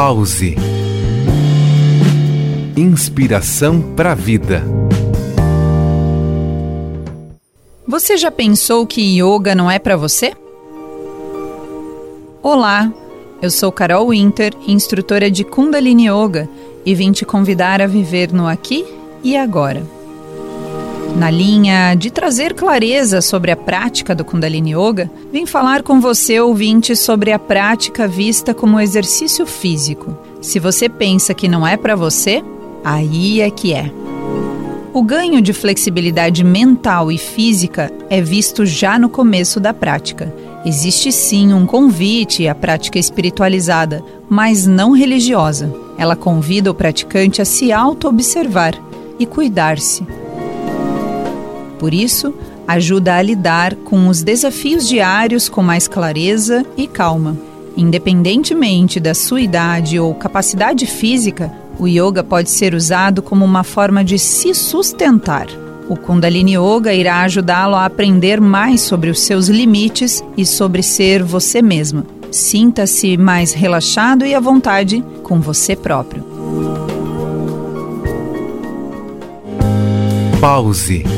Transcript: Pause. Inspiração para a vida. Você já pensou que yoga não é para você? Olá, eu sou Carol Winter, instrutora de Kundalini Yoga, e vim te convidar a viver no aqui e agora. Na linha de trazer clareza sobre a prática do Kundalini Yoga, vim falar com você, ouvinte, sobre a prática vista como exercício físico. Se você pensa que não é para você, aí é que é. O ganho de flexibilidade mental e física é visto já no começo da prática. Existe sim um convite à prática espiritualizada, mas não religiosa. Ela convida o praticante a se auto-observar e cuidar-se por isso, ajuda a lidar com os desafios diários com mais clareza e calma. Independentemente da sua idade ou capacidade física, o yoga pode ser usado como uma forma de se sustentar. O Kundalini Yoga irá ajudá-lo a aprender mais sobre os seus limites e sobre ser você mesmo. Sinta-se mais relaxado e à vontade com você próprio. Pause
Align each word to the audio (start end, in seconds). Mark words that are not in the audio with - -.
Pause. 0.00 0.54
Inspiração 2.76 3.82
para 3.96 4.12
a 4.12 4.14
vida. 4.14 4.62
Você 7.84 8.16
já 8.16 8.30
pensou 8.30 8.86
que 8.86 9.20
yoga 9.20 9.56
não 9.56 9.68
é 9.68 9.80
para 9.80 9.96
você? 9.96 10.34
Olá, 12.40 12.94
eu 13.42 13.50
sou 13.50 13.72
Carol 13.72 14.10
Winter, 14.10 14.52
instrutora 14.68 15.28
de 15.28 15.42
Kundalini 15.42 16.08
Yoga, 16.08 16.48
e 16.86 16.94
vim 16.94 17.10
te 17.10 17.24
convidar 17.24 17.82
a 17.82 17.88
viver 17.88 18.32
no 18.32 18.46
aqui 18.46 18.86
e 19.24 19.36
agora. 19.36 19.97
Na 21.16 21.30
linha 21.30 21.94
de 21.94 22.10
trazer 22.10 22.54
clareza 22.54 23.20
sobre 23.20 23.50
a 23.50 23.56
prática 23.56 24.14
do 24.14 24.24
Kundalini 24.24 24.74
Yoga, 24.74 25.10
vim 25.32 25.46
falar 25.46 25.82
com 25.82 26.00
você, 26.00 26.38
ouvinte, 26.40 26.94
sobre 26.94 27.32
a 27.32 27.38
prática 27.38 28.06
vista 28.06 28.54
como 28.54 28.78
exercício 28.78 29.44
físico. 29.44 30.16
Se 30.40 30.58
você 30.58 30.88
pensa 30.88 31.34
que 31.34 31.48
não 31.48 31.66
é 31.66 31.76
para 31.76 31.96
você, 31.96 32.42
aí 32.84 33.40
é 33.40 33.50
que 33.50 33.74
é. 33.74 33.90
O 34.92 35.02
ganho 35.02 35.42
de 35.42 35.52
flexibilidade 35.52 36.44
mental 36.44 37.10
e 37.10 37.18
física 37.18 37.92
é 38.08 38.20
visto 38.20 38.64
já 38.64 38.98
no 38.98 39.08
começo 39.08 39.58
da 39.60 39.74
prática. 39.74 40.32
Existe 40.64 41.12
sim 41.12 41.52
um 41.52 41.66
convite 41.66 42.46
à 42.48 42.54
prática 42.54 42.98
espiritualizada, 42.98 44.04
mas 44.28 44.66
não 44.66 44.92
religiosa. 44.92 45.72
Ela 45.96 46.16
convida 46.16 46.70
o 46.70 46.74
praticante 46.74 47.42
a 47.42 47.44
se 47.44 47.72
auto-observar 47.72 48.74
e 49.18 49.26
cuidar-se 49.26 50.06
por 51.78 51.94
isso, 51.94 52.34
ajuda 52.66 53.14
a 53.14 53.22
lidar 53.22 53.74
com 53.76 54.08
os 54.08 54.22
desafios 54.22 54.86
diários 54.88 55.48
com 55.48 55.62
mais 55.62 55.88
clareza 55.88 56.66
e 56.76 56.86
calma. 56.86 57.36
Independentemente 57.76 58.98
da 58.98 59.14
sua 59.14 59.40
idade 59.40 60.00
ou 60.00 60.12
capacidade 60.14 60.84
física, 60.84 61.52
o 61.78 61.86
yoga 61.86 62.24
pode 62.24 62.50
ser 62.50 62.74
usado 62.74 63.22
como 63.22 63.44
uma 63.44 63.62
forma 63.62 64.04
de 64.04 64.18
se 64.18 64.52
sustentar. 64.52 65.46
O 65.88 65.96
Kundalini 65.96 66.56
Yoga 66.56 66.92
irá 66.92 67.22
ajudá-lo 67.22 67.74
a 67.74 67.86
aprender 67.86 68.40
mais 68.40 68.82
sobre 68.82 69.08
os 69.08 69.20
seus 69.20 69.48
limites 69.48 70.22
e 70.36 70.44
sobre 70.44 70.82
ser 70.82 71.22
você 71.22 71.62
mesmo. 71.62 72.04
Sinta-se 72.30 73.16
mais 73.16 73.54
relaxado 73.54 74.26
e 74.26 74.34
à 74.34 74.40
vontade 74.40 75.02
com 75.22 75.40
você 75.40 75.74
próprio. 75.74 76.22
Pause 80.40 81.17